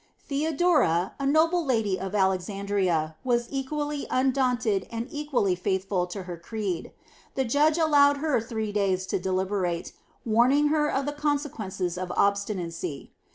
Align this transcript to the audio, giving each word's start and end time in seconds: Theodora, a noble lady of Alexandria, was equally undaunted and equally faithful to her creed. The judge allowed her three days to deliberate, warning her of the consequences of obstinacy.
Theodora, 0.27 1.13
a 1.19 1.27
noble 1.27 1.63
lady 1.63 1.99
of 1.99 2.15
Alexandria, 2.15 3.17
was 3.23 3.45
equally 3.51 4.07
undaunted 4.09 4.87
and 4.91 5.07
equally 5.11 5.53
faithful 5.53 6.07
to 6.07 6.23
her 6.23 6.37
creed. 6.37 6.91
The 7.35 7.45
judge 7.45 7.77
allowed 7.77 8.17
her 8.17 8.41
three 8.41 8.71
days 8.71 9.05
to 9.05 9.19
deliberate, 9.19 9.93
warning 10.25 10.69
her 10.69 10.89
of 10.91 11.05
the 11.05 11.13
consequences 11.13 11.99
of 11.99 12.11
obstinacy. 12.15 13.11